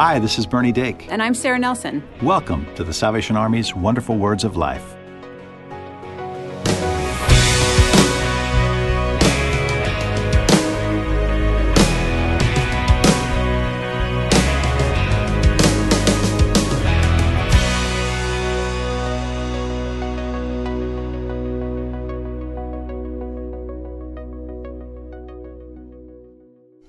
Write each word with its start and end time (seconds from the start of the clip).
Hi, 0.00 0.20
this 0.20 0.38
is 0.38 0.46
Bernie 0.46 0.70
Dake. 0.70 1.10
And 1.10 1.20
I'm 1.20 1.34
Sarah 1.34 1.58
Nelson. 1.58 2.08
Welcome 2.22 2.72
to 2.76 2.84
the 2.84 2.92
Salvation 2.92 3.36
Army's 3.36 3.74
Wonderful 3.74 4.16
Words 4.16 4.44
of 4.44 4.56
Life. 4.56 4.94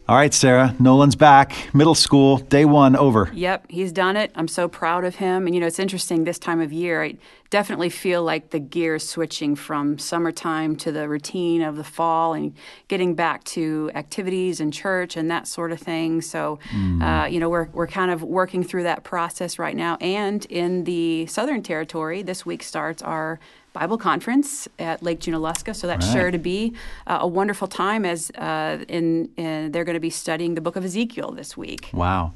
All 0.10 0.16
right, 0.16 0.34
Sarah, 0.34 0.74
Nolan's 0.80 1.16
back. 1.16 1.72
Middle 1.72 1.94
school, 1.94 2.40
day 2.40 2.66
one 2.66 2.96
over. 2.96 3.30
Yep, 3.32 3.68
he's 3.70 3.92
done 3.92 4.18
it. 4.18 4.32
I'm 4.34 4.48
so 4.48 4.68
proud 4.68 5.06
of 5.06 5.14
him. 5.14 5.46
And 5.46 5.54
you 5.54 5.62
know, 5.62 5.68
it's 5.68 5.78
interesting 5.78 6.24
this 6.24 6.40
time 6.40 6.62
of 6.62 6.74
year, 6.74 7.04
I 7.04 7.18
definitely 7.52 7.92
feel 7.92 8.24
like 8.24 8.50
the 8.50 8.58
gears 8.58 9.08
switching 9.08 9.56
from 9.56 10.00
summertime 10.00 10.76
to 10.78 10.92
the 10.92 11.08
routine 11.08 11.62
of 11.62 11.76
the 11.76 11.84
fall 11.84 12.34
and 12.34 12.56
getting 12.88 13.14
back 13.14 13.44
to 13.44 13.92
activities 13.94 14.60
and 14.60 14.74
church 14.74 15.16
and 15.16 15.30
that 15.30 15.48
sort 15.48 15.72
of 15.72 15.80
thing. 15.80 16.22
So, 16.22 16.58
mm. 16.72 17.04
uh, 17.04 17.28
you 17.28 17.40
know, 17.40 17.50
we're, 17.50 17.70
we're 17.74 17.86
kind 17.86 18.10
of 18.10 18.24
working 18.24 18.64
through 18.64 18.84
that 18.84 19.04
process 19.04 19.60
right 19.60 19.76
now. 19.76 19.96
And 20.02 20.44
in 20.46 20.86
the 20.86 21.28
Southern 21.28 21.62
Territory, 21.62 22.24
this 22.24 22.48
week 22.48 22.64
starts 22.64 23.04
our 23.04 23.40
Bible 23.74 23.98
conference 23.98 24.68
at 24.78 25.04
Lake 25.04 25.20
Junaluska. 25.20 25.76
So 25.76 25.88
that's 25.88 26.06
right. 26.08 26.14
sure 26.14 26.32
to 26.32 26.38
be 26.38 26.74
uh, 27.08 27.20
a 27.22 27.28
wonderful 27.28 27.68
time 27.68 28.06
as 28.06 28.32
uh, 28.32 28.84
in, 28.88 29.30
in, 29.38 29.72
they're 29.72 29.84
going 29.84 29.96
to 29.96 30.00
be 30.00 30.10
studying 30.10 30.56
the 30.56 30.62
book 30.62 30.76
of 30.76 30.84
Ezekiel 30.84 31.32
this 31.32 31.56
week. 31.56 31.90
Wow. 31.94 32.34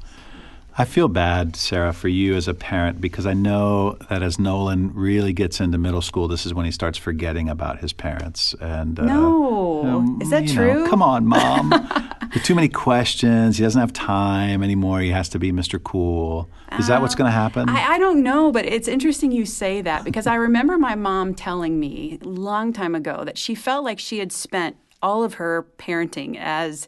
I 0.76 0.86
feel 0.86 1.08
bad, 1.08 1.56
Sarah, 1.56 1.94
for 1.94 2.08
you 2.08 2.34
as 2.36 2.48
a 2.48 2.54
parent 2.54 3.00
because 3.00 3.28
I 3.28 3.34
know 3.34 3.98
that 4.10 4.24
as 4.24 4.40
Nolan 4.40 4.92
really 4.96 5.32
gets 5.32 5.60
into 5.60 5.78
middle 5.78 6.02
school, 6.02 6.28
this 6.28 6.48
is 6.48 6.54
when 6.54 6.66
he 6.66 6.72
starts 6.72 6.98
forgetting 6.98 7.48
about 7.48 7.80
his 7.80 7.94
parents. 7.94 8.56
And 8.60 9.00
uh, 9.00 9.06
no, 9.06 9.86
um, 9.86 10.20
is 10.20 10.32
that 10.32 10.48
true? 10.48 10.84
Know, 10.86 10.90
come 10.90 11.04
on, 11.04 11.28
mom. 11.28 11.72
too 12.44 12.56
many 12.56 12.70
questions. 12.70 13.58
He 13.58 13.64
doesn't 13.64 13.80
have 13.80 13.94
time 13.94 14.64
anymore. 14.64 15.02
He 15.02 15.12
has 15.12 15.30
to 15.30 15.40
be 15.40 15.52
Mr. 15.52 15.82
Cool. 15.82 16.50
Is 16.80 16.88
that 16.88 17.02
what's 17.02 17.14
going 17.14 17.28
to 17.28 17.32
happen? 17.32 17.70
I, 17.70 17.94
I, 17.94 18.00
don't 18.00 18.24
know, 18.24 18.52
but 18.52 18.66
it's 18.66 18.88
interesting 18.88 19.32
you 19.32 19.46
say 19.46 19.82
that 19.84 20.04
because 20.04 20.26
I 20.26 20.36
remember 20.36 20.80
my 20.80 20.96
mom 20.96 21.36
telling 21.36 21.80
me 21.80 22.18
a 22.24 22.28
long 22.28 22.74
time 22.74 22.96
ago 22.96 23.24
that 23.26 23.38
she 23.38 23.54
felt 23.54 23.84
like 23.84 24.00
she 24.00 24.18
had 24.18 24.32
spent 24.32 24.76
all 25.04 25.24
of 25.24 25.36
her 25.36 25.68
parenting 25.78 26.36
as 26.40 26.88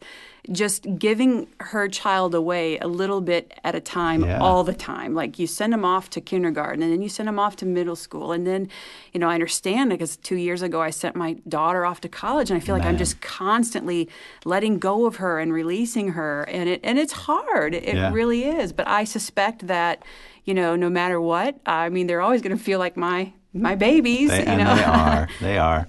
just 0.52 0.86
giving 0.98 1.48
her 1.60 1.88
child 1.88 2.36
away 2.36 2.78
a 2.80 2.88
little 2.88 3.22
bit 3.22 3.54
at 3.64 3.76
a 3.76 3.80
time 3.80 4.24
yeah. 4.24 4.40
all 4.40 4.64
the 4.64 4.74
time. 4.74 5.14
Like 5.14 5.40
you 5.40 5.48
send 5.48 5.74
them 5.74 5.86
off 5.86 6.10
to 6.12 6.22
kindergarten 6.22 6.84
and 6.84 6.92
then 6.92 7.02
you 7.02 7.10
send 7.10 7.28
them 7.28 7.40
off 7.40 7.56
to 7.58 7.66
middle 7.66 7.96
school. 7.96 8.32
And 8.32 8.46
then, 8.46 8.70
you 9.14 9.20
know, 9.20 9.30
I 9.30 9.34
understand 9.34 9.90
because 9.90 10.18
two 10.18 10.36
years 10.36 10.62
ago 10.62 10.82
I 10.82 10.90
sent 10.90 11.16
my 11.16 11.34
daughter 11.48 11.86
off 11.86 12.02
to 12.02 12.10
college 12.10 12.50
and 12.50 12.58
I 12.58 12.60
feel 12.60 12.76
Man. 12.76 12.84
like 12.84 12.90
I'm 12.90 12.98
just 12.98 13.22
constantly 13.22 14.10
letting 14.44 14.80
go 14.80 15.06
of 15.06 15.18
her 15.18 15.40
and 15.40 15.52
releasing 15.52 16.10
her. 16.10 16.44
And 16.44 16.70
it 16.70 16.82
and 16.84 17.00
it's 17.00 17.14
hard. 17.14 17.74
It 17.74 17.96
yeah. 17.96 18.12
really 18.12 18.46
is. 18.46 18.74
But 18.74 18.88
I 18.88 19.04
suspect 19.04 19.68
that, 19.68 20.04
you 20.44 20.54
know, 20.54 20.76
no 20.76 20.90
matter 20.90 21.20
what, 21.20 21.60
I 21.66 21.90
mean 21.90 22.08
they're 22.08 22.22
always 22.22 22.42
gonna 22.42 22.58
feel 22.58 22.80
like 22.80 22.98
my 22.98 23.34
my 23.54 23.76
babies. 23.76 24.30
They, 24.30 24.40
you 24.40 24.58
know? 24.58 24.76
they 24.76 24.84
are. 24.84 25.30
They 25.40 25.58
are 25.58 25.88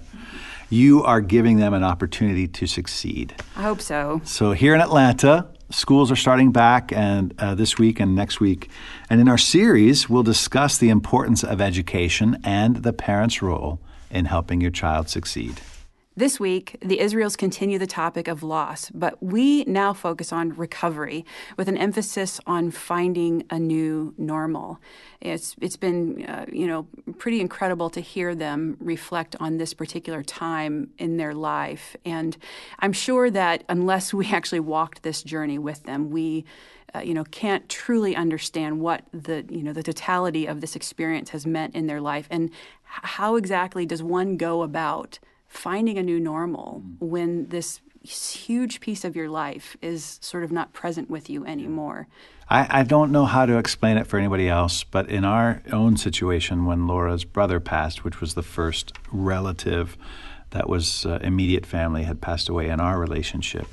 you 0.69 1.03
are 1.03 1.21
giving 1.21 1.57
them 1.57 1.73
an 1.73 1.83
opportunity 1.83 2.47
to 2.47 2.67
succeed. 2.67 3.35
I 3.55 3.63
hope 3.63 3.81
so. 3.81 4.21
So 4.23 4.51
here 4.51 4.75
in 4.75 4.81
Atlanta, 4.81 5.47
schools 5.69 6.11
are 6.11 6.15
starting 6.15 6.51
back 6.51 6.91
and 6.91 7.33
uh, 7.39 7.55
this 7.55 7.77
week 7.77 7.99
and 7.99 8.15
next 8.15 8.39
week. 8.39 8.69
And 9.09 9.21
in 9.21 9.27
our 9.27 9.37
series, 9.37 10.09
we'll 10.09 10.23
discuss 10.23 10.77
the 10.77 10.89
importance 10.89 11.43
of 11.43 11.61
education 11.61 12.39
and 12.43 12.77
the 12.77 12.93
parent's 12.93 13.41
role 13.41 13.79
in 14.09 14.25
helping 14.25 14.61
your 14.61 14.71
child 14.71 15.09
succeed. 15.09 15.59
This 16.17 16.39
week, 16.39 16.77
the 16.81 16.99
Israels 16.99 17.35
continue 17.35 17.77
the 17.77 17.85
topic 17.85 18.27
of 18.27 18.41
loss, 18.41 18.89
but 18.89 19.21
we 19.21 19.63
now 19.65 19.93
focus 19.93 20.33
on 20.33 20.49
recovery 20.55 21.23
with 21.57 21.67
an 21.67 21.77
emphasis 21.77 22.39
on 22.47 22.71
finding 22.71 23.43
a 23.51 23.59
new 23.59 24.15
normal. 24.17 24.79
It's 25.21 25.55
it's 25.61 25.77
been 25.77 26.25
uh, 26.25 26.47
you 26.51 26.65
know 26.65 26.87
pretty 27.19 27.39
incredible 27.39 27.91
to 27.91 28.01
hear 28.01 28.33
them 28.33 28.77
reflect 28.79 29.35
on 29.39 29.57
this 29.57 29.75
particular 29.75 30.23
time 30.23 30.89
in 30.97 31.17
their 31.17 31.35
life, 31.35 31.95
and 32.03 32.35
I'm 32.79 32.93
sure 32.93 33.29
that 33.29 33.63
unless 33.69 34.11
we 34.11 34.25
actually 34.31 34.61
walked 34.61 35.03
this 35.03 35.21
journey 35.21 35.59
with 35.59 35.83
them, 35.83 36.09
we 36.09 36.45
uh, 36.95 37.01
you 37.01 37.13
know 37.13 37.25
can't 37.25 37.69
truly 37.69 38.15
understand 38.15 38.81
what 38.81 39.03
the 39.13 39.45
you 39.51 39.61
know 39.61 39.71
the 39.71 39.83
totality 39.83 40.47
of 40.47 40.61
this 40.61 40.75
experience 40.75 41.29
has 41.29 41.45
meant 41.45 41.75
in 41.75 41.85
their 41.85 42.01
life 42.01 42.27
and 42.31 42.49
how 42.81 43.35
exactly 43.35 43.85
does 43.85 44.01
one 44.01 44.35
go 44.35 44.63
about 44.63 45.19
finding 45.47 45.97
a 45.97 46.03
new 46.03 46.19
normal 46.19 46.83
mm. 46.85 47.07
when 47.07 47.47
this 47.47 47.81
huge 48.03 48.79
piece 48.79 49.03
of 49.03 49.15
your 49.15 49.29
life 49.29 49.75
is 49.81 50.19
sort 50.21 50.43
of 50.43 50.51
not 50.51 50.73
present 50.73 51.09
with 51.09 51.29
you 51.29 51.45
anymore. 51.45 52.07
I, 52.49 52.79
I, 52.79 52.83
don't 52.83 53.11
know 53.11 53.25
how 53.25 53.45
to 53.45 53.57
explain 53.57 53.97
it 53.97 54.07
for 54.07 54.17
anybody 54.17 54.47
else, 54.47 54.83
but 54.83 55.09
in 55.09 55.25
our 55.25 55.61
own 55.73 55.97
situation, 55.97 56.65
when 56.65 56.87
Laura's 56.87 57.25
brother 57.25 57.59
passed, 57.59 58.05
which 58.05 58.21
was 58.21 58.35
the 58.35 58.43
first 58.43 58.93
relative 59.11 59.97
that 60.51 60.69
was 60.69 61.05
uh, 61.05 61.19
immediate 61.21 61.65
family 61.65 62.03
had 62.03 62.21
passed 62.21 62.47
away 62.47 62.69
in 62.69 62.79
our 62.79 62.97
relationship, 62.97 63.67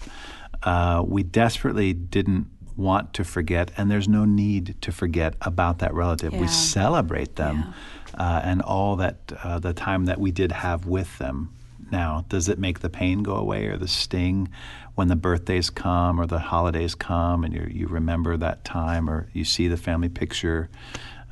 uh, 0.64 1.04
we 1.06 1.22
desperately 1.22 1.92
didn't 1.92 2.48
want 2.76 3.14
to 3.14 3.22
forget, 3.22 3.70
and 3.76 3.88
there's 3.88 4.08
no 4.08 4.24
need 4.24 4.74
to 4.80 4.90
forget 4.90 5.34
about 5.42 5.78
that 5.78 5.94
relative. 5.94 6.32
Yeah. 6.32 6.40
We 6.40 6.48
celebrate 6.48 7.36
them 7.36 7.72
yeah. 8.18 8.20
uh, 8.20 8.40
and 8.42 8.60
all 8.62 8.96
that 8.96 9.18
uh, 9.44 9.60
the 9.60 9.72
time 9.72 10.06
that 10.06 10.18
we 10.18 10.32
did 10.32 10.50
have 10.50 10.86
with 10.86 11.18
them 11.18 11.54
now? 11.94 12.24
Does 12.28 12.48
it 12.48 12.58
make 12.58 12.80
the 12.80 12.90
pain 12.90 13.22
go 13.22 13.36
away 13.36 13.66
or 13.66 13.76
the 13.76 13.88
sting 13.88 14.48
when 14.96 15.06
the 15.08 15.16
birthdays 15.16 15.70
come 15.70 16.20
or 16.20 16.26
the 16.26 16.40
holidays 16.40 16.94
come 16.94 17.44
and 17.44 17.54
you 17.54 17.66
you 17.70 17.86
remember 17.86 18.36
that 18.36 18.64
time 18.64 19.08
or 19.08 19.28
you 19.32 19.44
see 19.44 19.68
the 19.68 19.76
family 19.76 20.08
picture? 20.08 20.68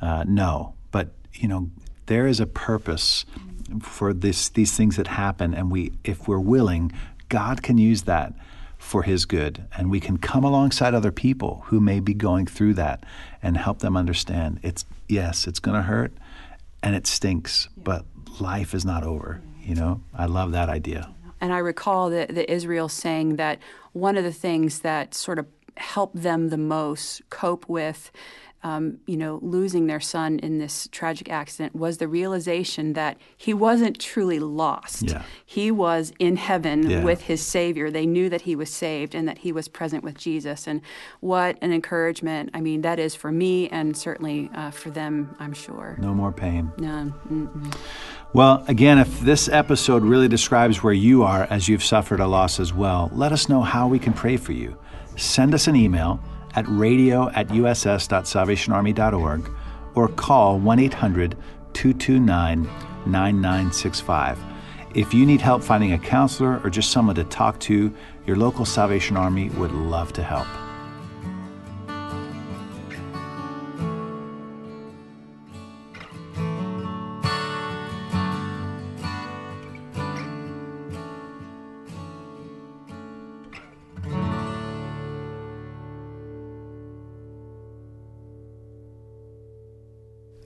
Uh, 0.01 0.23
no, 0.25 0.73
but 0.91 1.09
you 1.33 1.47
know 1.47 1.69
there 2.05 2.27
is 2.27 2.39
a 2.39 2.45
purpose 2.45 3.25
for 3.81 4.13
this 4.13 4.49
these 4.49 4.75
things 4.75 4.95
that 4.95 5.07
happen, 5.07 5.53
and 5.53 5.69
we 5.69 5.91
if 6.03 6.27
we're 6.27 6.39
willing, 6.39 6.91
God 7.29 7.61
can 7.61 7.77
use 7.77 8.03
that 8.03 8.33
for 8.77 9.03
His 9.03 9.25
good, 9.25 9.65
and 9.77 9.91
we 9.91 9.99
can 9.99 10.17
come 10.17 10.43
alongside 10.43 10.93
other 10.93 11.11
people 11.11 11.63
who 11.67 11.79
may 11.79 11.99
be 11.99 12.13
going 12.13 12.45
through 12.45 12.75
that 12.75 13.05
and 13.41 13.57
help 13.57 13.79
them 13.79 13.97
understand. 13.97 14.59
It's 14.63 14.85
yes, 15.09 15.47
it's 15.47 15.59
going 15.59 15.77
to 15.77 15.83
hurt, 15.83 16.13
and 16.81 16.95
it 16.95 17.07
stinks, 17.07 17.69
but 17.75 18.05
life 18.39 18.73
is 18.73 18.85
not 18.85 19.03
over. 19.03 19.41
You 19.63 19.75
know, 19.75 20.01
I 20.13 20.25
love 20.25 20.51
that 20.51 20.69
idea. 20.69 21.09
And 21.39 21.53
I 21.53 21.57
recall 21.59 22.09
the, 22.09 22.27
the 22.29 22.49
Israel 22.51 22.89
saying 22.89 23.37
that 23.37 23.59
one 23.93 24.17
of 24.17 24.23
the 24.23 24.33
things 24.33 24.79
that 24.79 25.13
sort 25.13 25.39
of 25.39 25.45
helped 25.77 26.21
them 26.21 26.49
the 26.49 26.57
most 26.57 27.21
cope 27.29 27.67
with 27.67 28.11
um, 28.63 28.99
you 29.05 29.17
know, 29.17 29.39
losing 29.41 29.87
their 29.87 29.99
son 29.99 30.39
in 30.39 30.57
this 30.57 30.87
tragic 30.91 31.29
accident 31.29 31.75
was 31.75 31.97
the 31.97 32.07
realization 32.07 32.93
that 32.93 33.17
he 33.35 33.53
wasn't 33.53 33.99
truly 33.99 34.39
lost. 34.39 35.03
Yeah. 35.03 35.23
He 35.45 35.69
was 35.69 36.13
in 36.17 36.37
heaven 36.37 36.89
yeah. 36.89 37.03
with 37.03 37.23
his 37.23 37.41
Savior. 37.41 37.91
They 37.91 38.05
knew 38.05 38.29
that 38.29 38.41
he 38.41 38.55
was 38.55 38.69
saved 38.69 39.13
and 39.13 39.27
that 39.27 39.39
he 39.39 39.51
was 39.51 39.67
present 39.67 40.03
with 40.03 40.17
Jesus. 40.17 40.65
And 40.65 40.81
what 41.19 41.57
an 41.61 41.73
encouragement! 41.73 42.51
I 42.53 42.61
mean, 42.61 42.81
that 42.81 42.99
is 42.99 43.15
for 43.15 43.31
me 43.31 43.67
and 43.69 43.95
certainly 43.97 44.49
uh, 44.55 44.71
for 44.71 44.89
them, 44.89 45.35
I'm 45.39 45.53
sure. 45.53 45.97
No 45.99 46.13
more 46.13 46.31
pain. 46.31 46.71
No. 46.77 47.13
Mm-mm. 47.29 47.75
Well, 48.31 48.63
again, 48.67 48.97
if 48.97 49.19
this 49.19 49.49
episode 49.49 50.03
really 50.03 50.27
describes 50.27 50.81
where 50.81 50.93
you 50.93 51.23
are 51.23 51.43
as 51.49 51.67
you've 51.67 51.83
suffered 51.83 52.19
a 52.19 52.27
loss 52.27 52.59
as 52.59 52.73
well, 52.73 53.11
let 53.13 53.31
us 53.31 53.49
know 53.49 53.61
how 53.61 53.87
we 53.87 53.99
can 53.99 54.13
pray 54.13 54.37
for 54.37 54.53
you. 54.53 54.77
Send 55.17 55.53
us 55.53 55.67
an 55.67 55.75
email 55.75 56.19
at 56.55 56.65
radio 56.67 57.29
at 57.29 57.47
uss.salvationarmy.org 57.49 59.49
or 59.95 60.07
call 60.09 60.59
1 60.59 60.79
800 60.79 61.37
229 61.73 62.63
9965. 63.05 64.39
If 64.93 65.13
you 65.13 65.25
need 65.25 65.41
help 65.41 65.63
finding 65.63 65.93
a 65.93 65.99
counselor 65.99 66.61
or 66.63 66.69
just 66.69 66.91
someone 66.91 67.15
to 67.15 67.23
talk 67.23 67.59
to, 67.61 67.93
your 68.25 68.37
local 68.37 68.65
Salvation 68.65 69.17
Army 69.17 69.49
would 69.49 69.71
love 69.71 70.13
to 70.13 70.23
help. 70.23 70.47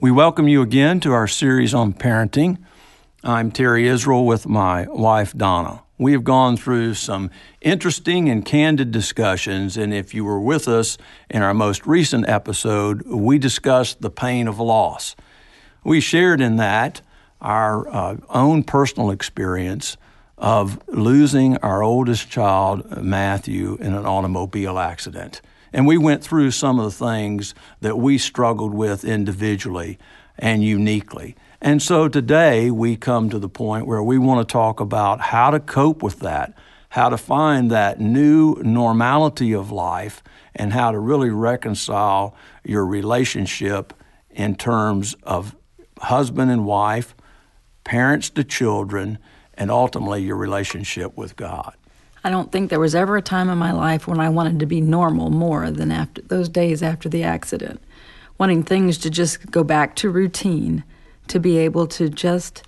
We 0.00 0.12
welcome 0.12 0.46
you 0.46 0.62
again 0.62 1.00
to 1.00 1.12
our 1.12 1.26
series 1.26 1.74
on 1.74 1.92
parenting. 1.92 2.58
I'm 3.24 3.50
Terry 3.50 3.88
Israel 3.88 4.24
with 4.24 4.46
my 4.46 4.86
wife, 4.86 5.32
Donna. 5.32 5.82
We 5.98 6.12
have 6.12 6.22
gone 6.22 6.56
through 6.56 6.94
some 6.94 7.32
interesting 7.60 8.28
and 8.28 8.44
candid 8.44 8.92
discussions, 8.92 9.76
and 9.76 9.92
if 9.92 10.14
you 10.14 10.24
were 10.24 10.38
with 10.38 10.68
us 10.68 10.98
in 11.28 11.42
our 11.42 11.52
most 11.52 11.84
recent 11.84 12.28
episode, 12.28 13.02
we 13.08 13.40
discussed 13.40 14.00
the 14.00 14.08
pain 14.08 14.46
of 14.46 14.60
loss. 14.60 15.16
We 15.82 16.00
shared 16.00 16.40
in 16.40 16.58
that 16.58 17.00
our 17.40 17.88
uh, 17.88 18.18
own 18.28 18.62
personal 18.62 19.10
experience 19.10 19.96
of 20.36 20.80
losing 20.86 21.56
our 21.56 21.82
oldest 21.82 22.30
child, 22.30 23.02
Matthew, 23.02 23.76
in 23.80 23.94
an 23.94 24.06
automobile 24.06 24.78
accident. 24.78 25.40
And 25.72 25.86
we 25.86 25.98
went 25.98 26.22
through 26.22 26.50
some 26.52 26.78
of 26.78 26.84
the 26.84 27.06
things 27.06 27.54
that 27.80 27.98
we 27.98 28.18
struggled 28.18 28.74
with 28.74 29.04
individually 29.04 29.98
and 30.38 30.62
uniquely. 30.62 31.36
And 31.60 31.82
so 31.82 32.08
today 32.08 32.70
we 32.70 32.96
come 32.96 33.30
to 33.30 33.38
the 33.38 33.48
point 33.48 33.86
where 33.86 34.02
we 34.02 34.18
want 34.18 34.46
to 34.46 34.52
talk 34.52 34.80
about 34.80 35.20
how 35.20 35.50
to 35.50 35.58
cope 35.58 36.02
with 36.02 36.20
that, 36.20 36.56
how 36.90 37.08
to 37.08 37.18
find 37.18 37.70
that 37.70 38.00
new 38.00 38.54
normality 38.62 39.52
of 39.52 39.72
life, 39.72 40.22
and 40.54 40.72
how 40.72 40.90
to 40.92 40.98
really 40.98 41.30
reconcile 41.30 42.34
your 42.64 42.86
relationship 42.86 43.92
in 44.30 44.54
terms 44.54 45.16
of 45.22 45.56
husband 46.00 46.50
and 46.50 46.64
wife, 46.64 47.14
parents 47.84 48.30
to 48.30 48.44
children, 48.44 49.18
and 49.54 49.70
ultimately 49.70 50.22
your 50.22 50.36
relationship 50.36 51.16
with 51.16 51.34
God. 51.34 51.74
I 52.28 52.30
don't 52.30 52.52
think 52.52 52.68
there 52.68 52.78
was 52.78 52.94
ever 52.94 53.16
a 53.16 53.22
time 53.22 53.48
in 53.48 53.56
my 53.56 53.72
life 53.72 54.06
when 54.06 54.20
I 54.20 54.28
wanted 54.28 54.60
to 54.60 54.66
be 54.66 54.82
normal 54.82 55.30
more 55.30 55.70
than 55.70 55.90
after 55.90 56.20
those 56.20 56.50
days 56.50 56.82
after 56.82 57.08
the 57.08 57.22
accident, 57.22 57.80
wanting 58.36 58.62
things 58.62 58.98
to 58.98 59.08
just 59.08 59.50
go 59.50 59.64
back 59.64 59.96
to 59.96 60.10
routine, 60.10 60.84
to 61.28 61.40
be 61.40 61.56
able 61.56 61.86
to 61.86 62.10
just 62.10 62.64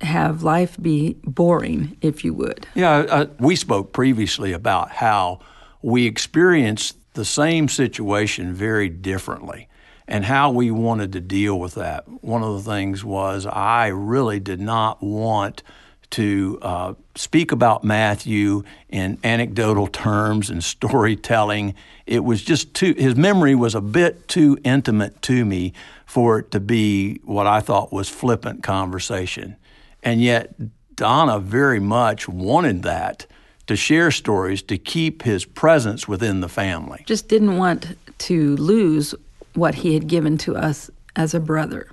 have 0.00 0.42
life 0.42 0.76
be 0.82 1.14
boring, 1.22 1.96
if 2.00 2.24
you 2.24 2.34
would. 2.34 2.66
Yeah, 2.74 2.90
uh, 3.08 3.26
we 3.38 3.54
spoke 3.54 3.92
previously 3.92 4.50
about 4.50 4.90
how 4.90 5.38
we 5.80 6.06
experienced 6.06 6.96
the 7.14 7.24
same 7.24 7.68
situation 7.68 8.52
very 8.52 8.88
differently 8.88 9.68
and 10.08 10.24
how 10.24 10.50
we 10.50 10.72
wanted 10.72 11.12
to 11.12 11.20
deal 11.20 11.60
with 11.60 11.76
that. 11.76 12.08
One 12.24 12.42
of 12.42 12.54
the 12.54 12.68
things 12.68 13.04
was 13.04 13.46
I 13.46 13.86
really 13.86 14.40
did 14.40 14.60
not 14.60 15.00
want 15.00 15.62
to 16.10 16.58
uh, 16.62 16.94
speak 17.14 17.52
about 17.52 17.84
Matthew 17.84 18.64
in 18.88 19.18
anecdotal 19.24 19.86
terms 19.86 20.50
and 20.50 20.62
storytelling. 20.76 21.74
It 22.06 22.24
was 22.24 22.42
just 22.42 22.74
too, 22.74 22.94
his 22.94 23.16
memory 23.16 23.54
was 23.54 23.74
a 23.74 23.80
bit 23.80 24.28
too 24.28 24.58
intimate 24.64 25.22
to 25.22 25.44
me 25.44 25.72
for 26.06 26.40
it 26.40 26.50
to 26.50 26.60
be 26.60 27.20
what 27.24 27.46
I 27.46 27.60
thought 27.60 27.92
was 27.92 28.08
flippant 28.08 28.62
conversation. 28.62 29.56
And 30.02 30.20
yet, 30.20 30.54
Donna 30.96 31.38
very 31.38 31.80
much 31.80 32.28
wanted 32.28 32.82
that 32.82 33.26
to 33.66 33.76
share 33.76 34.10
stories, 34.10 34.62
to 34.62 34.76
keep 34.76 35.22
his 35.22 35.44
presence 35.44 36.08
within 36.08 36.40
the 36.40 36.48
family. 36.48 37.04
Just 37.06 37.28
didn't 37.28 37.56
want 37.56 37.96
to 38.18 38.56
lose 38.56 39.14
what 39.54 39.76
he 39.76 39.94
had 39.94 40.08
given 40.08 40.36
to 40.38 40.56
us 40.56 40.90
as 41.14 41.34
a 41.34 41.40
brother. 41.40 41.88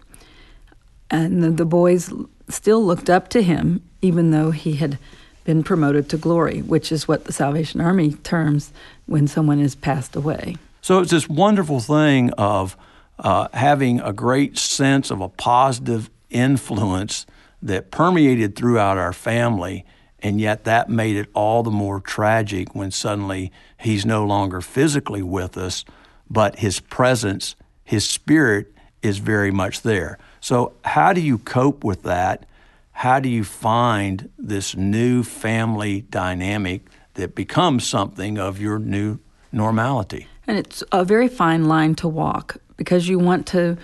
And 1.12 1.44
the, 1.44 1.52
the 1.52 1.66
boys 1.66 2.12
still 2.50 2.86
looked 2.86 3.10
up 3.10 3.30
to 3.30 3.42
him, 3.42 3.82
even 4.02 4.32
though 4.32 4.52
he 4.52 4.74
had 4.74 4.98
been 5.44 5.64
promoted 5.64 6.10
to 6.10 6.18
glory, 6.18 6.62
which 6.62 6.92
is 6.92 7.08
what 7.08 7.26
the 7.26 7.34
Salvation 7.34 7.80
Army 7.80 8.14
terms 8.14 8.74
when 9.06 9.28
someone 9.28 9.60
is 9.60 9.76
passed 9.76 10.16
away. 10.16 10.58
So 10.82 11.00
it's 11.00 11.12
this 11.12 11.30
wonderful 11.30 11.80
thing 11.80 12.32
of 12.32 12.78
uh, 13.20 13.48
having 13.54 14.00
a 14.02 14.14
great 14.14 14.58
sense 14.58 15.10
of 15.10 15.22
a 15.22 15.30
positive 15.30 16.10
influence 16.30 17.26
that 17.62 17.92
permeated 17.92 18.56
throughout 18.56 18.98
our 18.98 19.14
family, 19.14 19.86
and 20.20 20.40
yet 20.40 20.66
that 20.66 20.90
made 20.90 21.16
it 21.16 21.30
all 21.34 21.64
the 21.64 21.72
more 21.72 22.00
tragic 22.00 22.76
when 22.76 22.92
suddenly 22.92 23.52
he's 23.80 24.06
no 24.06 24.26
longer 24.26 24.62
physically 24.62 25.22
with 25.22 25.58
us, 25.58 25.84
but 26.30 26.60
his 26.60 26.80
presence, 26.80 27.56
his 27.84 28.08
spirit 28.08 28.74
is 29.02 29.18
very 29.18 29.52
much 29.52 29.82
there. 29.82 30.18
So, 30.48 30.72
how 30.86 31.12
do 31.12 31.20
you 31.20 31.40
cope 31.40 31.84
with 31.84 32.04
that? 32.04 32.46
How 32.94 33.20
do 33.20 33.28
you 33.28 33.44
find 33.44 34.30
this 34.40 34.78
new 34.78 35.22
family 35.24 36.06
dynamic 36.10 36.88
that 37.16 37.36
becomes 37.36 37.86
something 37.86 38.38
of 38.38 38.58
your 38.58 38.80
new 38.80 39.20
normality? 39.52 40.28
And 40.48 40.58
it's 40.58 40.86
a 40.94 41.04
very 41.04 41.28
fine 41.28 41.66
line 41.66 41.96
to 41.96 42.08
walk 42.08 42.56
because 42.78 43.10
you 43.10 43.20
want 43.20 43.46
to 43.48 43.78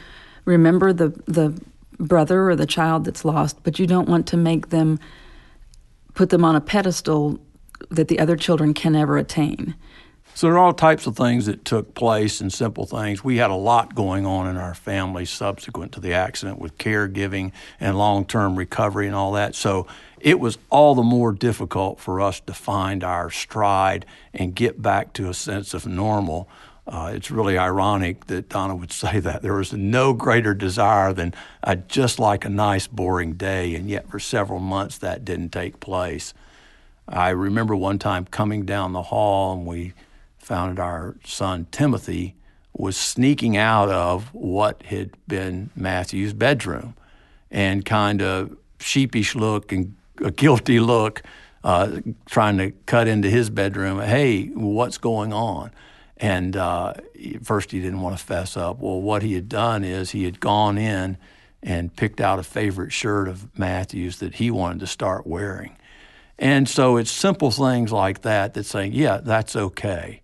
remember 0.45 0.93
the 0.93 1.09
the 1.25 1.61
brother 1.99 2.49
or 2.49 2.55
the 2.55 2.65
child 2.65 3.03
that's 3.03 3.25
lost, 3.25 3.61
but 3.63 3.77
you 3.77 3.85
don't 3.85 4.07
want 4.07 4.25
to 4.27 4.37
make 4.37 4.69
them 4.69 4.99
put 6.13 6.29
them 6.29 6.45
on 6.45 6.55
a 6.55 6.61
pedestal 6.61 7.41
that 7.89 8.07
the 8.07 8.19
other 8.19 8.37
children 8.37 8.73
can 8.73 8.93
never 8.93 9.17
attain. 9.17 9.75
So 10.35 10.47
there 10.47 10.55
are 10.55 10.59
all 10.59 10.73
types 10.73 11.05
of 11.05 11.15
things 11.15 11.45
that 11.45 11.63
took 11.63 11.93
place 11.93 12.41
and 12.41 12.51
simple 12.51 12.87
things. 12.87 13.23
We 13.23 13.37
had 13.37 13.51
a 13.51 13.55
lot 13.55 13.93
going 13.93 14.25
on 14.25 14.47
in 14.47 14.57
our 14.57 14.73
family 14.73 15.25
subsequent 15.25 15.91
to 15.91 15.99
the 15.99 16.13
accident 16.13 16.57
with 16.57 16.77
caregiving 16.79 17.51
and 17.79 17.97
long-term 17.97 18.55
recovery 18.55 19.05
and 19.05 19.15
all 19.15 19.33
that. 19.33 19.53
So 19.53 19.85
it 20.19 20.39
was 20.39 20.57
all 20.71 20.95
the 20.95 21.03
more 21.03 21.33
difficult 21.33 21.99
for 21.99 22.19
us 22.19 22.39
to 22.41 22.53
find 22.53 23.03
our 23.03 23.29
stride 23.29 24.07
and 24.33 24.55
get 24.55 24.81
back 24.81 25.13
to 25.13 25.29
a 25.29 25.35
sense 25.35 25.75
of 25.75 25.85
normal. 25.85 26.49
Uh, 26.87 27.11
it's 27.13 27.29
really 27.29 27.57
ironic 27.57 28.25
that 28.25 28.49
Donna 28.49 28.75
would 28.75 28.91
say 29.03 29.19
that. 29.19 29.43
There 29.43 29.53
was 29.53 29.71
no 29.71 30.13
greater 30.13 30.55
desire 30.55 31.13
than 31.13 31.35
I'd 31.63 31.87
just 31.87 32.17
like 32.17 32.43
a 32.43 32.49
nice, 32.49 32.87
boring 32.87 33.33
day, 33.33 33.75
and 33.75 33.87
yet 33.87 34.09
for 34.09 34.19
several 34.19 34.59
months 34.59 34.97
that 34.97 35.23
didn't 35.23 35.49
take 35.49 35.79
place. 35.79 36.33
I 37.07 37.29
remember 37.29 37.75
one 37.75 37.99
time 37.99 38.25
coming 38.25 38.65
down 38.65 38.93
the 38.93 39.03
hall 39.03 39.53
and 39.53 39.67
we 39.67 39.93
found 40.43 40.79
our 40.79 41.15
son 41.25 41.67
Timothy 41.71 42.35
was 42.75 42.97
sneaking 42.97 43.55
out 43.55 43.89
of 43.89 44.33
what 44.33 44.83
had 44.83 45.11
been 45.27 45.69
Matthew's 45.75 46.33
bedroom 46.33 46.95
and 47.51 47.85
kind 47.85 48.21
of 48.21 48.57
sheepish 48.79 49.35
look 49.35 49.71
and 49.71 49.95
a 50.23 50.31
guilty 50.31 50.79
look, 50.79 51.21
uh, 51.63 51.99
trying 52.25 52.57
to 52.57 52.71
cut 52.85 53.07
into 53.07 53.29
his 53.29 53.49
bedroom. 53.49 53.99
Hey, 53.99 54.47
what's 54.47 54.97
going 54.97 55.31
on? 55.31 55.71
And 56.17 56.55
uh, 56.55 56.93
first, 57.43 57.71
he 57.71 57.79
didn't 57.79 58.01
want 58.01 58.17
to 58.17 58.23
fess 58.23 58.57
up. 58.57 58.79
Well, 58.79 59.01
what 59.01 59.23
he 59.23 59.33
had 59.33 59.49
done 59.49 59.83
is 59.83 60.11
he 60.11 60.23
had 60.23 60.39
gone 60.39 60.77
in 60.77 61.17
and 61.61 61.95
picked 61.95 62.19
out 62.19 62.39
a 62.39 62.43
favorite 62.43 62.91
shirt 62.91 63.27
of 63.27 63.57
Matthew's 63.57 64.19
that 64.19 64.35
he 64.35 64.51
wanted 64.51 64.79
to 64.79 64.87
start 64.87 65.25
wearing. 65.25 65.77
And 66.39 66.67
so 66.67 66.97
it's 66.97 67.11
simple 67.11 67.51
things 67.51 67.91
like 67.91 68.21
that 68.21 68.53
that 68.55 68.65
saying, 68.65 68.93
yeah, 68.93 69.17
that's 69.17 69.55
okay 69.55 70.21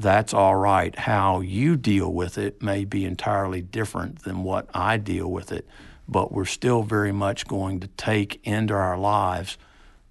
that's 0.00 0.32
all 0.32 0.54
right. 0.54 0.96
How 0.96 1.40
you 1.40 1.76
deal 1.76 2.12
with 2.12 2.38
it 2.38 2.62
may 2.62 2.84
be 2.84 3.04
entirely 3.04 3.60
different 3.60 4.22
than 4.22 4.44
what 4.44 4.68
I 4.72 4.96
deal 4.96 5.28
with 5.28 5.50
it, 5.50 5.66
but 6.06 6.30
we're 6.32 6.44
still 6.44 6.82
very 6.82 7.12
much 7.12 7.46
going 7.48 7.80
to 7.80 7.88
take 7.88 8.40
into 8.44 8.74
our 8.74 8.96
lives 8.96 9.58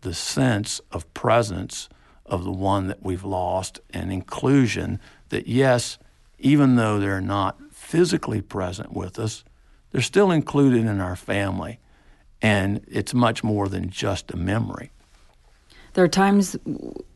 the 0.02 0.14
sense 0.14 0.82
of 0.92 1.12
presence 1.14 1.88
of 2.26 2.44
the 2.44 2.52
one 2.52 2.88
that 2.88 3.02
we've 3.02 3.24
lost 3.24 3.80
and 3.90 4.12
inclusion 4.12 5.00
that, 5.30 5.48
yes, 5.48 5.98
even 6.38 6.76
though 6.76 7.00
they're 7.00 7.22
not 7.22 7.58
physically 7.72 8.42
present 8.42 8.92
with 8.94 9.18
us, 9.18 9.46
they're 9.92 10.02
still 10.02 10.32
included 10.32 10.86
in 10.86 11.00
our 11.00 11.16
family. 11.16 11.80
And 12.42 12.86
it's 12.88 13.14
much 13.14 13.44
more 13.44 13.70
than 13.70 13.90
just 13.90 14.32
a 14.32 14.38
memory. 14.38 14.92
There 15.94 16.04
are 16.04 16.10
times 16.10 16.58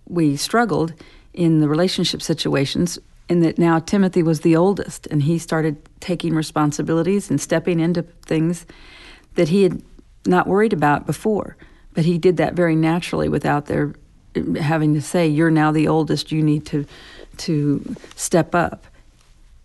we 0.08 0.38
struggled 0.38 0.94
in 1.34 1.60
the 1.60 1.68
relationship 1.68 2.22
situations 2.22 3.00
in 3.30 3.40
that 3.42 3.58
now 3.58 3.80
Timothy 3.80 4.24
was 4.24 4.42
the 4.42 4.56
oldest 4.56 5.08
and 5.08 5.24
he 5.24 5.38
started 5.38 5.78
taking 6.02 6.36
responsibilities 6.36 7.30
and 7.30 7.40
stepping 7.40 7.80
into 7.80 8.02
things 8.26 8.66
that 9.36 9.48
he 9.48 9.64
had 9.64 9.82
not 10.26 10.48
worried 10.48 10.74
about 10.74 11.06
before. 11.06 11.56
But 11.94 12.06
he 12.06 12.18
did 12.18 12.38
that 12.38 12.54
very 12.54 12.76
naturally 12.76 13.30
without 13.30 13.68
their 13.68 13.94
eh, 14.36 14.60
having 14.60 14.94
to 14.94 15.02
say, 15.02 15.28
You're 15.28 15.52
now 15.52 15.72
the 15.72 15.88
oldest, 15.88 16.32
you 16.32 16.42
need 16.42 16.66
to 16.68 16.86
to 17.38 17.96
step 18.16 18.54
up. 18.54 18.86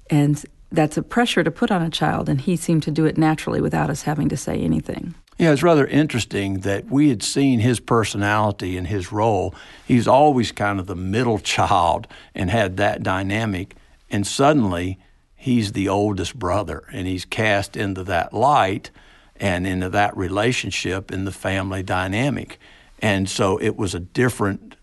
And 0.08 0.42
that's 0.70 0.96
a 0.96 1.02
pressure 1.02 1.42
to 1.42 1.50
put 1.50 1.70
on 1.70 1.82
a 1.82 1.90
child, 1.90 2.28
and 2.28 2.40
he 2.40 2.56
seemed 2.56 2.82
to 2.84 2.90
do 2.90 3.04
it 3.04 3.18
naturally 3.18 3.60
without 3.60 3.90
us 3.90 4.02
having 4.02 4.28
to 4.28 4.36
say 4.36 4.60
anything. 4.60 5.14
Yeah, 5.38 5.52
it's 5.52 5.62
rather 5.62 5.86
interesting 5.86 6.60
that 6.60 6.86
we 6.86 7.10
had 7.10 7.22
seen 7.22 7.60
his 7.60 7.78
personality 7.78 8.78
and 8.78 8.86
his 8.86 9.12
role. 9.12 9.54
He's 9.86 10.08
always 10.08 10.50
kind 10.50 10.80
of 10.80 10.86
the 10.86 10.96
middle 10.96 11.38
child 11.56 12.06
and 12.34 12.50
had 12.50 12.78
that 12.78 13.02
dynamic. 13.02 13.76
And 14.10 14.26
suddenly 14.26 14.98
he's 15.34 15.72
the 15.72 15.88
oldest 15.88 16.38
brother 16.38 16.84
and 16.92 17.06
he's 17.06 17.24
cast 17.24 17.76
into 17.76 18.02
that 18.04 18.32
light 18.32 18.90
and 19.38 19.66
into 19.66 19.90
that 19.90 20.16
relationship 20.16 21.12
in 21.12 21.26
the 21.26 21.32
family 21.32 21.82
dynamic. 21.82 22.58
And 23.00 23.28
so 23.28 23.58
it 23.58 23.76
was 23.76 23.94
a 23.94 24.00
different 24.00 24.76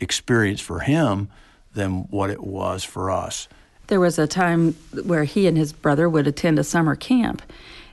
experience 0.00 0.60
for 0.60 0.80
him 0.80 1.28
than 1.74 2.02
what 2.10 2.30
it 2.30 2.44
was 2.44 2.84
for 2.84 3.10
us. 3.10 3.48
There 3.88 4.00
was 4.00 4.18
a 4.18 4.26
time 4.26 4.72
where 5.04 5.24
he 5.24 5.46
and 5.48 5.56
his 5.56 5.72
brother 5.72 6.08
would 6.08 6.26
attend 6.26 6.58
a 6.58 6.64
summer 6.64 6.94
camp 6.94 7.42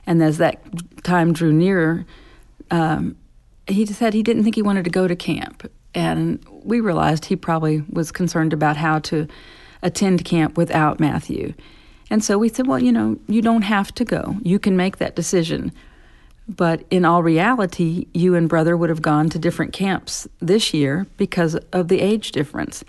and 0.06 0.22
as 0.22 0.38
that 0.38 0.60
time 1.02 1.32
drew 1.32 1.52
nearer, 1.52 2.04
um, 2.70 3.16
he 3.66 3.86
said 3.86 4.14
he 4.14 4.22
didn't 4.22 4.44
think 4.44 4.54
he 4.54 4.62
wanted 4.62 4.84
to 4.84 4.90
go 4.90 5.08
to 5.08 5.16
camp. 5.16 5.70
And 5.94 6.44
we 6.50 6.80
realized 6.80 7.26
he 7.26 7.36
probably 7.36 7.82
was 7.90 8.10
concerned 8.10 8.52
about 8.52 8.76
how 8.76 8.98
to 9.00 9.28
attend 9.82 10.24
camp 10.24 10.56
without 10.56 10.98
Matthew. 10.98 11.54
And 12.10 12.22
so 12.22 12.36
we 12.36 12.48
said, 12.48 12.66
well, 12.66 12.78
you 12.78 12.92
know, 12.92 13.18
you 13.28 13.40
don't 13.40 13.62
have 13.62 13.94
to 13.94 14.04
go. 14.04 14.36
You 14.42 14.58
can 14.58 14.76
make 14.76 14.98
that 14.98 15.16
decision. 15.16 15.72
But 16.46 16.84
in 16.90 17.04
all 17.04 17.22
reality, 17.22 18.06
you 18.12 18.34
and 18.34 18.48
brother 18.48 18.76
would 18.76 18.90
have 18.90 19.00
gone 19.00 19.30
to 19.30 19.38
different 19.38 19.72
camps 19.72 20.28
this 20.40 20.74
year 20.74 21.06
because 21.16 21.54
of 21.72 21.88
the 21.88 22.00
age 22.00 22.32
difference. 22.32 22.84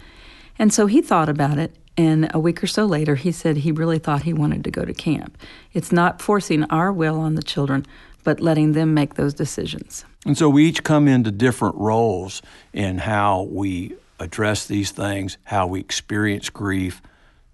And 0.59 0.73
so 0.73 0.87
he 0.87 1.01
thought 1.01 1.29
about 1.29 1.57
it. 1.57 1.75
And 1.97 2.29
a 2.33 2.39
week 2.39 2.61
or 2.61 2.67
so 2.67 2.85
later, 2.85 3.15
he 3.15 3.31
said 3.31 3.57
he 3.57 3.71
really 3.71 3.99
thought 3.99 4.23
he 4.23 4.33
wanted 4.33 4.63
to 4.65 4.71
go 4.71 4.83
to 4.83 4.93
camp. 4.93 5.37
It's 5.73 5.91
not 5.91 6.21
forcing 6.21 6.63
our 6.65 6.91
will 6.91 7.19
on 7.19 7.35
the 7.35 7.43
children, 7.43 7.85
but 8.23 8.41
letting 8.41 8.73
them 8.73 8.93
make 8.93 9.13
those 9.13 9.33
decisions. 9.33 10.03
And 10.25 10.37
so 10.37 10.49
we 10.49 10.65
each 10.65 10.83
come 10.83 11.07
into 11.07 11.31
different 11.31 11.75
roles 11.75 12.41
in 12.73 12.97
how 12.97 13.43
we 13.43 13.95
address 14.19 14.65
these 14.65 14.91
things, 14.91 15.37
how 15.43 15.67
we 15.67 15.79
experience 15.79 16.49
grief, 16.49 17.01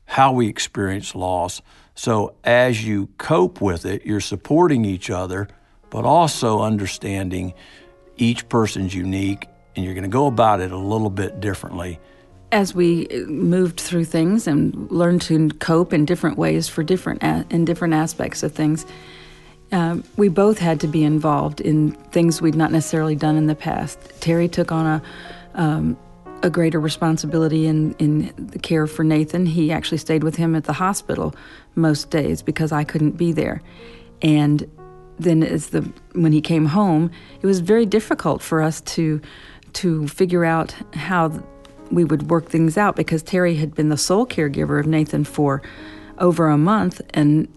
how 0.06 0.32
we 0.32 0.48
experience 0.48 1.14
loss. 1.14 1.62
So 1.94 2.36
as 2.44 2.86
you 2.86 3.10
cope 3.18 3.62
with 3.62 3.86
it, 3.86 4.06
you're 4.06 4.22
supporting 4.22 4.86
each 4.86 5.10
other, 5.10 5.50
but 5.90 6.06
also 6.06 6.62
understanding 6.62 7.54
each 8.18 8.48
person's 8.50 8.96
unique, 8.96 9.48
and 9.76 9.84
you're 9.84 9.94
going 9.94 10.04
to 10.04 10.10
go 10.10 10.28
about 10.28 10.62
it 10.62 10.72
a 10.72 10.78
little 10.78 11.10
bit 11.10 11.40
differently. 11.40 12.00
As 12.52 12.76
we 12.76 13.08
moved 13.28 13.80
through 13.80 14.06
things 14.06 14.46
and 14.46 14.92
learned 14.92 15.22
to 15.24 15.50
cope 15.60 15.94
in 15.94 16.06
different 16.06 16.38
ways 16.38 16.68
for 16.68 16.84
different 16.84 17.24
in 17.24 17.66
different 17.66 17.94
aspects 17.94 18.44
of 18.44 18.52
things, 18.52 18.86
um, 19.72 20.04
we 20.18 20.28
both 20.28 20.58
had 20.58 20.82
to 20.82 20.88
be 20.88 21.04
involved 21.04 21.62
in 21.62 21.92
things 22.12 22.42
we'd 22.42 22.56
not 22.56 22.72
necessarily 22.72 23.16
done 23.16 23.38
in 23.38 23.48
the 23.48 23.56
past. 23.56 23.98
Terry 24.20 24.50
took 24.50 24.72
on 24.72 24.86
a 24.86 25.02
um, 25.54 25.98
a 26.44 26.50
greater 26.50 26.80
responsibility 26.80 27.68
in, 27.68 27.94
in 28.00 28.34
the 28.38 28.60
care 28.60 28.88
for 28.88 29.04
Nathan. 29.04 29.46
He 29.46 29.72
actually 29.72 30.00
stayed 30.00 30.24
with 30.24 30.36
him 30.36 30.56
at 30.56 30.64
the 30.64 30.74
hospital 30.74 31.36
most 31.76 32.10
days 32.10 32.42
because 32.42 32.72
I 32.72 32.84
couldn't 32.84 33.12
be 33.12 33.32
there. 33.32 33.62
And 34.22 34.70
then 35.20 35.44
as 35.44 35.68
the 35.68 35.82
when 36.14 36.32
he 36.32 36.42
came 36.42 36.66
home, 36.66 37.12
it 37.42 37.46
was 37.46 37.60
very 37.60 37.86
difficult 37.86 38.42
for 38.42 38.62
us 38.62 38.82
to 38.82 39.22
to 39.74 40.08
figure 40.08 40.44
out 40.44 40.76
how 40.94 41.42
we 41.92 42.04
would 42.04 42.30
work 42.30 42.50
things 42.50 42.78
out 42.78 42.96
because 42.96 43.22
Terry 43.22 43.56
had 43.56 43.76
been 43.76 43.90
the 43.90 43.98
sole 43.98 44.26
caregiver 44.26 44.80
of 44.80 44.88
Nathan 44.88 45.24
for 45.24 45.62
over 46.18 46.48
a 46.48 46.58
month 46.58 47.02
and 47.14 47.48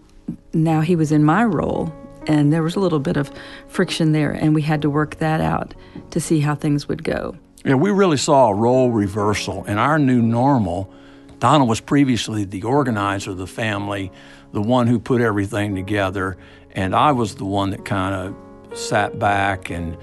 now 0.53 0.81
he 0.81 0.95
was 0.95 1.11
in 1.11 1.23
my 1.23 1.43
role 1.43 1.93
and 2.27 2.51
there 2.51 2.63
was 2.63 2.75
a 2.75 2.79
little 2.79 2.99
bit 2.99 3.17
of 3.17 3.31
friction 3.67 4.11
there, 4.11 4.31
and 4.31 4.55
we 4.55 4.61
had 4.61 4.81
to 4.81 4.89
work 4.89 5.17
that 5.17 5.41
out 5.41 5.73
to 6.11 6.19
see 6.19 6.39
how 6.39 6.55
things 6.55 6.87
would 6.87 7.03
go. 7.03 7.35
Yeah, 7.63 7.75
we 7.75 7.91
really 7.91 8.17
saw 8.17 8.49
a 8.49 8.53
role 8.53 8.91
reversal 8.91 9.65
in 9.65 9.77
our 9.77 9.97
new 9.97 10.21
normal. 10.21 10.91
Donna 11.39 11.65
was 11.65 11.79
previously 11.81 12.45
the 12.45 12.63
organizer 12.63 13.31
of 13.31 13.37
the 13.37 13.47
family, 13.47 14.11
the 14.53 14.61
one 14.61 14.87
who 14.87 14.99
put 14.99 15.21
everything 15.21 15.75
together, 15.75 16.37
and 16.71 16.95
I 16.95 17.11
was 17.11 17.35
the 17.35 17.45
one 17.45 17.71
that 17.71 17.85
kind 17.85 18.15
of 18.15 18.77
sat 18.77 19.19
back 19.19 19.69
and 19.69 19.97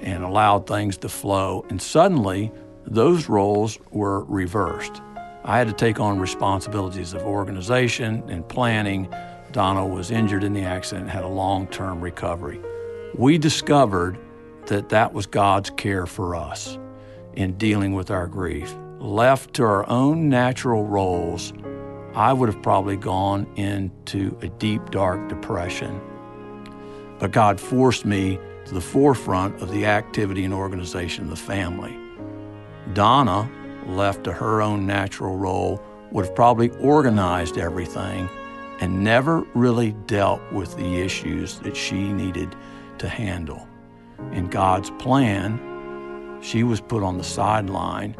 and 0.00 0.22
allowed 0.22 0.68
things 0.68 0.96
to 0.98 1.08
flow. 1.08 1.66
And 1.70 1.82
suddenly, 1.82 2.52
those 2.90 3.28
roles 3.28 3.78
were 3.90 4.24
reversed. 4.24 5.02
I 5.44 5.58
had 5.58 5.68
to 5.68 5.72
take 5.72 6.00
on 6.00 6.18
responsibilities 6.18 7.14
of 7.14 7.22
organization 7.22 8.22
and 8.28 8.46
planning 8.48 9.08
Donna 9.52 9.86
was 9.86 10.10
injured 10.10 10.44
in 10.44 10.52
the 10.52 10.62
accident, 10.62 11.04
and 11.04 11.10
had 11.10 11.24
a 11.24 11.28
long 11.28 11.66
term 11.68 12.00
recovery. 12.00 12.60
We 13.14 13.38
discovered 13.38 14.18
that 14.66 14.90
that 14.90 15.14
was 15.14 15.26
God's 15.26 15.70
care 15.70 16.06
for 16.06 16.36
us 16.36 16.78
in 17.32 17.56
dealing 17.56 17.94
with 17.94 18.10
our 18.10 18.26
grief. 18.26 18.74
Left 18.98 19.54
to 19.54 19.64
our 19.64 19.88
own 19.88 20.28
natural 20.28 20.84
roles, 20.84 21.52
I 22.14 22.32
would 22.32 22.48
have 22.52 22.62
probably 22.62 22.96
gone 22.96 23.46
into 23.56 24.36
a 24.42 24.48
deep, 24.48 24.90
dark 24.90 25.28
depression. 25.28 26.00
But 27.18 27.32
God 27.32 27.58
forced 27.58 28.04
me 28.04 28.38
to 28.66 28.74
the 28.74 28.80
forefront 28.80 29.62
of 29.62 29.70
the 29.70 29.86
activity 29.86 30.44
and 30.44 30.52
organization 30.52 31.24
of 31.24 31.30
the 31.30 31.36
family. 31.36 31.96
Donna, 32.94 33.50
left 33.86 34.24
to 34.24 34.32
her 34.32 34.62
own 34.62 34.86
natural 34.86 35.36
role, 35.36 35.82
would 36.12 36.26
have 36.26 36.34
probably 36.34 36.70
organized 36.78 37.58
everything 37.58 38.28
and 38.80 39.02
never 39.02 39.40
really 39.54 39.92
dealt 40.06 40.40
with 40.52 40.76
the 40.76 41.00
issues 41.00 41.58
that 41.60 41.76
she 41.76 42.12
needed 42.12 42.54
to 42.98 43.08
handle. 43.08 43.68
In 44.32 44.48
God's 44.48 44.90
plan, 44.98 46.38
she 46.40 46.62
was 46.62 46.80
put 46.80 47.02
on 47.02 47.18
the 47.18 47.24
sideline 47.24 48.16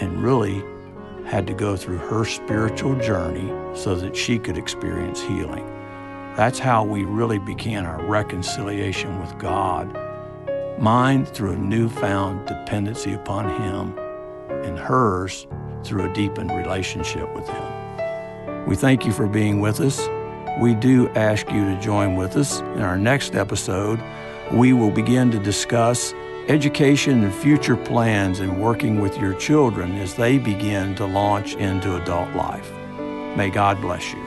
and 0.00 0.22
really 0.22 0.62
had 1.26 1.46
to 1.46 1.54
go 1.54 1.76
through 1.76 1.98
her 1.98 2.24
spiritual 2.24 2.98
journey 3.00 3.52
so 3.76 3.94
that 3.94 4.16
she 4.16 4.38
could 4.38 4.58
experience 4.58 5.20
healing. 5.20 5.66
That's 6.36 6.58
how 6.58 6.84
we 6.84 7.04
really 7.04 7.38
began 7.38 7.86
our 7.86 8.02
reconciliation 8.04 9.20
with 9.20 9.38
God. 9.38 9.96
Mine 10.78 11.24
through 11.24 11.52
a 11.52 11.56
newfound 11.56 12.46
dependency 12.46 13.12
upon 13.12 13.48
Him, 13.60 13.94
and 14.64 14.78
hers 14.78 15.46
through 15.84 16.10
a 16.10 16.14
deepened 16.14 16.50
relationship 16.50 17.32
with 17.34 17.48
Him. 17.48 18.66
We 18.66 18.76
thank 18.76 19.04
you 19.04 19.12
for 19.12 19.26
being 19.26 19.60
with 19.60 19.80
us. 19.80 20.00
We 20.60 20.74
do 20.74 21.08
ask 21.10 21.50
you 21.50 21.64
to 21.64 21.80
join 21.80 22.16
with 22.16 22.36
us 22.36 22.60
in 22.60 22.82
our 22.82 22.96
next 22.96 23.34
episode. 23.34 24.00
We 24.52 24.72
will 24.72 24.90
begin 24.90 25.30
to 25.32 25.38
discuss 25.38 26.14
education 26.48 27.22
and 27.24 27.34
future 27.34 27.76
plans 27.76 28.40
and 28.40 28.60
working 28.60 29.00
with 29.00 29.18
your 29.18 29.34
children 29.34 29.96
as 29.98 30.14
they 30.14 30.38
begin 30.38 30.94
to 30.96 31.06
launch 31.06 31.54
into 31.54 31.96
adult 32.00 32.34
life. 32.34 32.70
May 33.36 33.48
God 33.50 33.80
bless 33.80 34.12
you. 34.12 34.22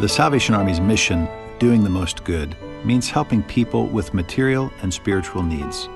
The 0.00 0.08
Salvation 0.08 0.54
Army's 0.54 0.80
mission, 0.80 1.26
doing 1.58 1.82
the 1.82 1.88
most 1.88 2.22
good, 2.24 2.54
means 2.84 3.08
helping 3.08 3.42
people 3.42 3.86
with 3.86 4.12
material 4.12 4.70
and 4.82 4.92
spiritual 4.92 5.42
needs. 5.42 5.88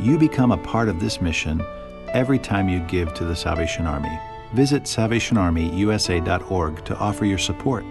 You 0.00 0.18
become 0.18 0.52
a 0.52 0.58
part 0.58 0.88
of 0.88 1.00
this 1.00 1.20
mission 1.20 1.62
every 2.08 2.38
time 2.38 2.68
you 2.68 2.80
give 2.80 3.14
to 3.14 3.24
the 3.24 3.36
Salvation 3.36 3.86
Army 3.86 4.18
visit 4.52 4.84
SalvationArmyUSA.org 4.84 6.84
to 6.84 6.96
offer 6.96 7.24
your 7.24 7.38
support, 7.38 7.84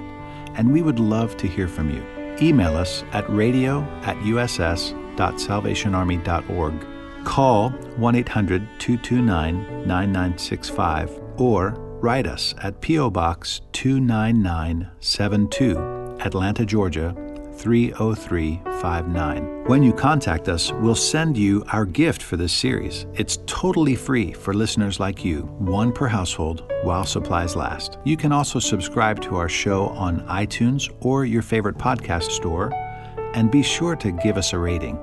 and 0.56 0.72
we 0.72 0.82
would 0.82 1.00
love 1.00 1.36
to 1.38 1.48
hear 1.48 1.68
from 1.68 1.90
you. 1.90 2.02
Email 2.42 2.78
us 2.78 3.04
at 3.12 3.30
radio 3.30 3.82
at 4.04 4.16
uss.salvationarmy.org. 4.18 6.88
Call 7.26 7.70
1 7.70 8.16
800 8.16 8.68
229 8.80 9.88
9965 9.88 11.22
or 11.38 11.76
write 12.02 12.26
us 12.26 12.56
at 12.64 12.82
P.O. 12.82 13.12
Box 13.12 13.62
29972, 13.74 16.18
Atlanta, 16.20 16.66
Georgia 16.66 17.16
30359. 17.58 19.66
When 19.66 19.84
you 19.84 19.94
contact 19.94 20.50
us, 20.50 20.72
we'll 20.72 20.96
send 20.96 21.38
you 21.38 21.64
our 21.72 21.86
gift 21.86 22.24
for 22.24 22.36
this 22.36 22.52
series. 22.52 23.06
It's 23.14 23.38
totally 23.46 23.96
free 23.96 24.34
for 24.34 24.54
listeners 24.54 25.00
like 25.00 25.24
you, 25.24 25.44
one 25.60 25.94
per 25.94 26.08
household 26.08 26.64
while 26.84 27.06
supplies 27.06 27.56
last. 27.56 27.98
You 28.04 28.18
can 28.18 28.32
also 28.32 28.60
subscribe 28.60 29.22
to 29.22 29.36
our 29.36 29.48
show 29.48 29.88
on 29.90 30.26
iTunes 30.28 30.92
or 31.02 31.26
your 31.26 31.42
favorite 31.42 31.78
podcast 31.78 32.32
store, 32.32 32.74
and 33.34 33.52
be 33.52 33.64
sure 33.64 33.96
to 33.96 34.12
give 34.12 34.38
us 34.38 34.54
a 34.54 34.58
rating. 34.58 35.00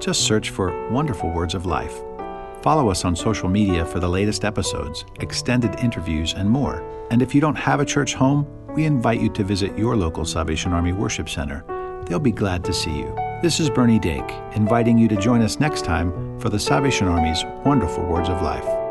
Just 0.00 0.22
search 0.22 0.50
for 0.50 0.90
Wonderful 0.90 1.30
Words 1.30 1.54
of 1.54 1.66
Life. 1.66 2.02
Follow 2.62 2.90
us 2.90 3.04
on 3.04 3.16
social 3.16 3.48
media 3.48 3.86
for 3.86 4.00
the 4.00 4.08
latest 4.08 4.44
episodes, 4.44 5.04
extended 5.20 5.78
interviews, 5.80 6.34
and 6.34 6.50
more. 6.50 6.82
And 7.10 7.22
if 7.22 7.34
you 7.34 7.40
don't 7.40 7.56
have 7.56 7.80
a 7.80 7.86
church 7.86 8.14
home, 8.14 8.46
we 8.74 8.84
invite 8.84 9.20
you 9.20 9.30
to 9.30 9.44
visit 9.44 9.76
your 9.78 9.96
local 9.96 10.24
Salvation 10.24 10.72
Army 10.72 10.92
Worship 10.92 11.28
Center 11.28 11.64
They'll 12.10 12.18
be 12.18 12.32
glad 12.32 12.64
to 12.64 12.72
see 12.72 12.90
you. 12.90 13.14
This 13.40 13.60
is 13.60 13.70
Bernie 13.70 14.00
Dake, 14.00 14.34
inviting 14.56 14.98
you 14.98 15.06
to 15.06 15.16
join 15.16 15.42
us 15.42 15.60
next 15.60 15.84
time 15.84 16.40
for 16.40 16.48
the 16.48 16.58
Salvation 16.58 17.06
Army's 17.06 17.44
Wonderful 17.64 18.04
Words 18.04 18.28
of 18.28 18.42
Life. 18.42 18.89